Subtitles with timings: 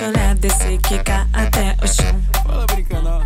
[0.00, 2.22] te olhar, descer, quicar até o chão.
[2.46, 3.22] Fala brincando.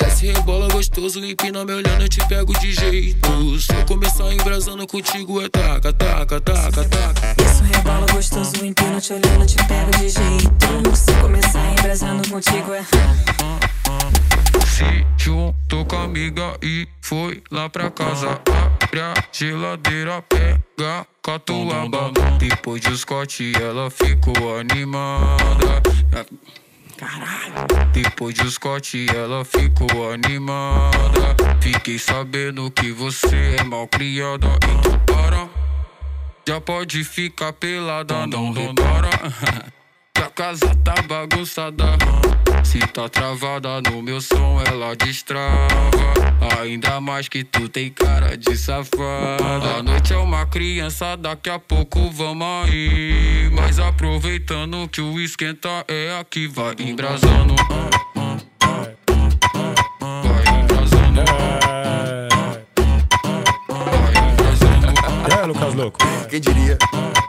[0.00, 3.60] Desce rebola gostoso, empina me olhando, eu te pego de jeito.
[3.60, 7.34] Se eu começar embrasando contigo, é taca, taca, taca, taca.
[7.44, 10.96] Isso rebola gostoso, empina te olhando, te pego de jeito.
[10.96, 12.84] Se começar embrasando contigo, é.
[14.66, 18.40] Se juntou com a amiga e foi lá pra casa.
[18.92, 22.12] Abre a geladeira, pega catuaba.
[22.38, 25.80] Depois de Scott, ela ficou animada.
[26.98, 27.90] Caralho.
[27.94, 31.34] Depois de Scott, ela ficou animada.
[31.62, 34.48] Fiquei sabendo que você é mal criada.
[34.56, 35.48] Então para.
[36.46, 39.08] Já pode ficar pelada, não repara.
[40.14, 41.96] Que a casa tá bagunçada.
[42.64, 45.90] Se tá travada no meu som, ela destrava.
[46.60, 49.78] Ainda mais que tu tem cara de safada.
[49.78, 53.50] A noite é uma criança, daqui a pouco vamos aí.
[53.52, 57.54] Mas aproveitando que o esquenta é aqui, vai embrasando.
[60.04, 61.22] Vai embrasando.
[63.68, 65.40] Vai embrasando.
[65.40, 65.98] É, Lucas Louco.
[66.28, 66.78] Quem diria?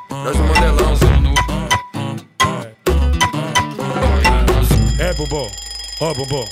[0.10, 1.33] Nós no Mandelão.
[5.24, 5.50] Bumbum.
[6.02, 6.46] Ó, Bumbum.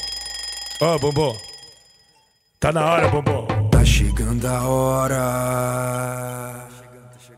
[0.79, 1.35] Ó, Bumbum.
[2.57, 3.45] Tá na hora, Bumbum.
[3.69, 5.17] Tá chegando a hora.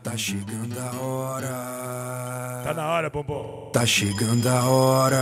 [0.00, 2.62] Tá chegando a hora.
[2.62, 3.68] Tá na hora, Bumbum.
[3.72, 5.16] Tá chegando a hora.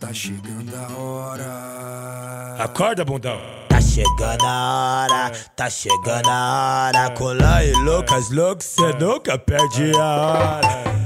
[0.00, 2.56] Tá chegando a hora.
[2.60, 3.38] Acorda, bundão.
[3.68, 7.10] Tá chegando a hora, tá chegando a hora.
[7.10, 11.01] Colar e Lucas, Lucas, cê nunca perde a hora.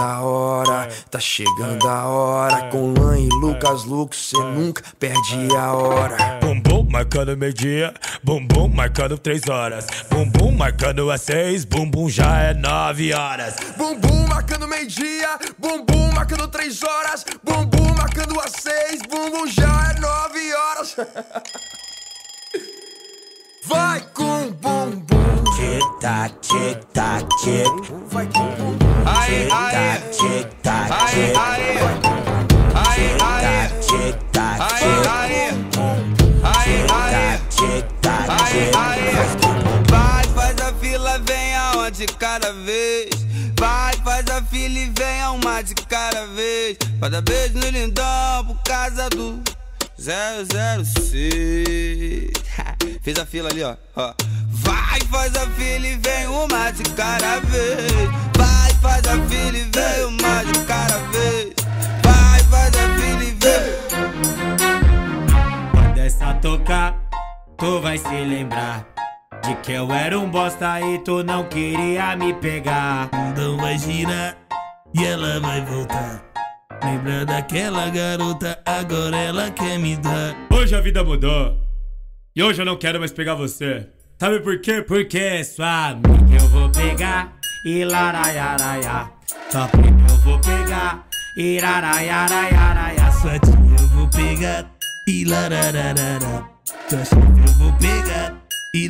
[0.00, 2.70] Tá chegando a hora, tá chegando a hora.
[2.70, 6.38] Com Lan e Lucas Lux, cê nunca perde a hora.
[6.40, 9.86] Bumbum marcando meio-dia, bumbum marcando três horas.
[10.08, 13.56] Bumbum marcando às seis, bumbum já é nove horas.
[13.76, 17.26] Bumbum marcando meio-dia, bumbum marcando três horas.
[17.44, 20.96] Bumbum marcando às seis, bumbum já é nove horas.
[23.64, 25.44] Vai com bumbum.
[25.56, 27.68] Tic tac, tic tac, tic.
[28.10, 28.79] Vai com bumbum.
[29.00, 31.34] Tic tac, tic tac, tic.
[32.94, 35.02] Tic tac, tic tac, tic.
[36.64, 38.72] Tic tac, tic tac, tic.
[39.90, 43.10] Vai, faz a fila, vem aonde cada vez.
[43.58, 46.76] Vai, faz a fila e vem a uma de cada vez.
[46.98, 49.40] Vai dar beijo no lindão por causa do
[49.98, 52.30] 006.
[53.02, 53.76] Fez a fila ali, ó.
[53.96, 54.14] ó.
[54.48, 57.92] Vai, faz a fila e vem uma de cada vez.
[58.36, 61.54] Vai, faz a fila e vem uma de cada vez.
[62.02, 63.70] Vai, faz a fila e vem.
[65.72, 66.98] Quando essa tocar,
[67.56, 68.86] tu vai se lembrar
[69.44, 73.08] de que eu era um bosta e tu não queria me pegar.
[73.30, 74.36] Então vai girar
[74.94, 76.24] e ela vai voltar.
[76.82, 80.34] Lembra daquela garota, agora ela quer me dar.
[80.50, 81.56] Hoje a vida mudou.
[82.34, 83.88] E hoje eu não quero mais pegar você.
[84.18, 84.82] Sabe por quê?
[84.82, 89.10] Porque sua amiga eu vou pegar e laraiaraia.
[89.50, 91.04] Sua prima eu vou pegar
[91.36, 93.12] e laraiaraiaraia.
[93.12, 94.66] Sua tia eu vou pegar
[95.06, 96.44] e larararara.
[96.88, 98.34] Sua chefe eu vou pegar
[98.74, 98.88] e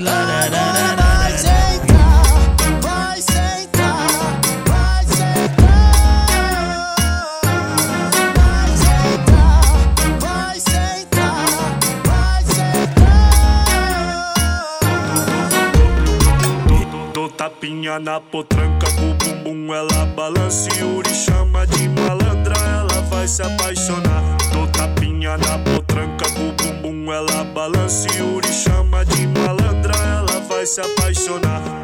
[17.91, 23.27] tapinha na potranca com o bumbum, ela balança e Yuri chama de malandra, ela vai
[23.27, 24.23] se apaixonar.
[24.53, 30.41] Dou tapinha na potranca com o bumbum, ela balança e Yuri chama de malandra, ela
[30.49, 31.80] vai se apaixonar.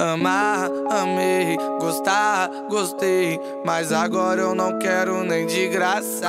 [0.00, 3.38] Amar, amei, gostar, gostei.
[3.66, 6.26] Mas agora eu não quero nem de graça.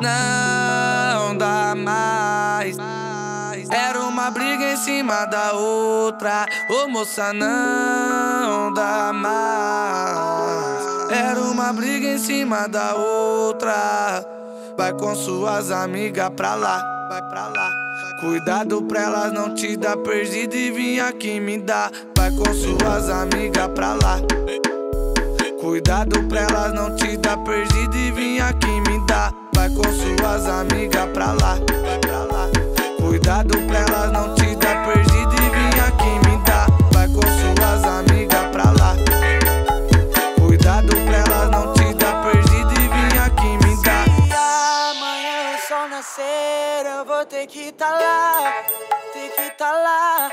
[0.00, 2.76] Não dá mais.
[3.70, 6.44] Era uma briga em cima da outra.
[6.68, 10.82] Ô moça, não dá mais.
[11.10, 14.26] Era uma briga em cima da outra.
[14.76, 17.01] Vai com suas amigas pra lá, vai pra lá.
[18.22, 21.90] Cuidado pra elas não te dar perdido e vir aqui me dar.
[22.16, 24.20] Vai com suas amigas pra lá.
[25.60, 29.34] Cuidado pra elas não te dar perdido e vir aqui me dar.
[29.52, 31.58] Vai com suas amigas pra lá.
[33.00, 35.41] Cuidado pra elas não te dar perdido e
[46.20, 48.64] eu vou ter que tá lá,
[49.12, 50.30] ter que tá lá.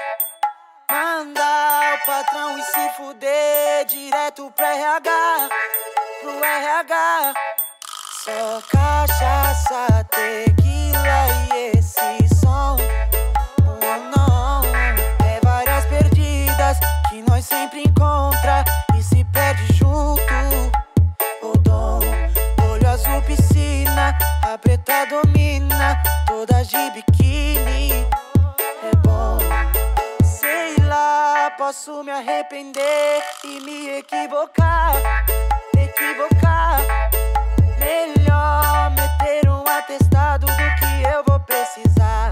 [0.92, 5.50] Mandar o patrão e se fuder direto pro RH,
[6.22, 7.34] pro RH.
[8.24, 11.79] Só cachaça, tequila e esse
[33.44, 34.94] e me equivocar,
[35.78, 36.80] equivocar.
[37.80, 42.32] Melhor meter um atestado do que eu vou precisar.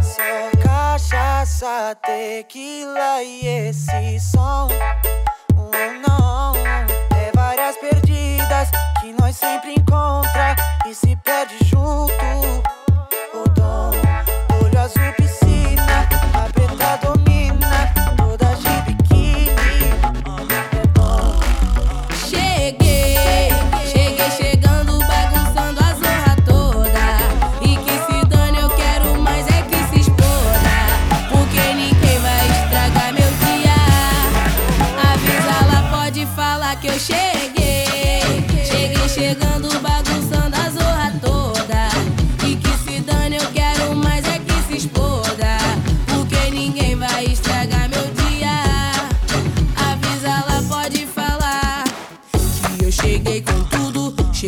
[0.00, 4.68] Só cachaça, tequila e esse som.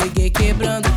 [0.00, 0.90] Cheguei quebrando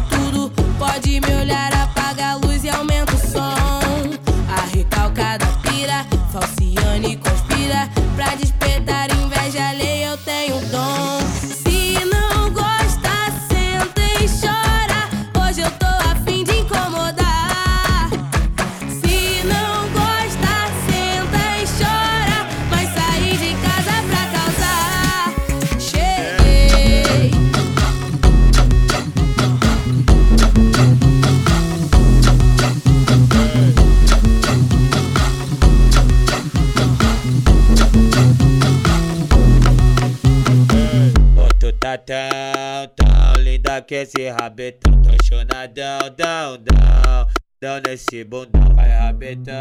[43.73, 47.27] tão linda que esse rabetão Apaixonadão, dão, dão.
[47.61, 49.53] Dão nesse bundão Cai rabetão,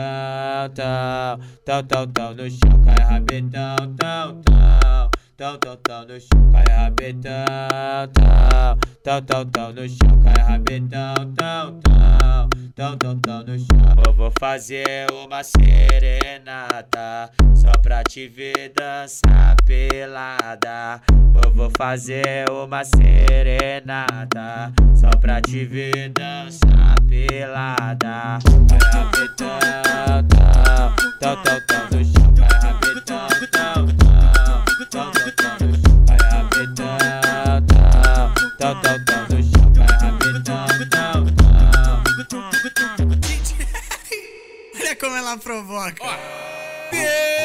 [0.74, 1.40] tão.
[1.64, 5.10] Tão, tão, tão no chão Cai rabetão, tão, tão.
[5.36, 7.44] Tão, tão, tão no chão Cai rabetão,
[8.12, 8.78] tão.
[9.02, 11.92] Tão, tão, tão no chão Cai rabetão, tão, tão.
[12.74, 14.02] Tão, tão, tão no chão.
[14.06, 19.56] Eu vou fazer uma serenata Só pra te ver dançar
[20.52, 28.38] Eu vou fazer uma serenata Só pra te ver dançar pelada.
[28.68, 29.58] Vai rabetão,
[30.28, 32.34] tão Tão, tão, tão chão.
[32.36, 36.04] Vai rabetão, tão, tão Tão, tão, tão no chão.
[36.06, 36.98] Vai rabetão,
[37.66, 39.72] tão Tão, tão, tão no chão.
[39.72, 42.02] Vai rabetão, tão, tão.
[44.76, 46.04] Olha como ela provoca.
[46.90, 47.41] Perigosamente,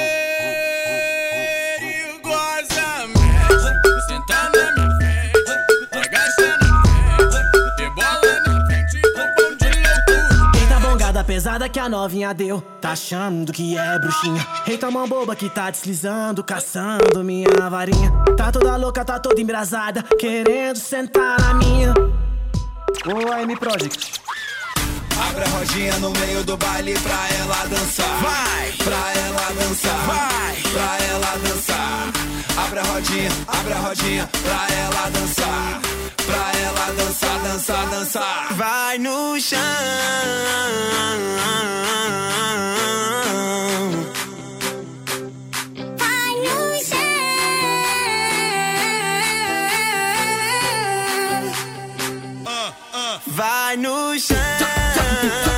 [11.57, 15.69] pesada que a novinha deu Tá achando que é bruxinha Eita mão boba que tá
[15.71, 21.93] deslizando Caçando minha varinha Tá toda louca, tá toda embrasada Querendo sentar na minha
[23.05, 24.21] Ô AM Project
[25.29, 28.21] Abre a rodinha no meio do baile pra ela dançar.
[28.21, 28.71] Vai!
[28.73, 30.05] Pra ela dançar.
[30.05, 30.55] Vai!
[30.71, 32.13] Pra ela dançar.
[32.65, 35.86] Abre a rodinha, abre a rodinha pra ela dançar.
[37.57, 38.53] Dançar, dançar, dançar.
[38.53, 39.57] Vai no chão
[45.97, 46.99] Vai no chão.
[53.25, 55.56] Vai no chão